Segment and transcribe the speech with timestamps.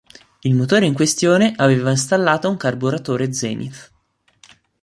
[0.39, 3.91] Il motore in questione aveva installato un carburatore Zenith.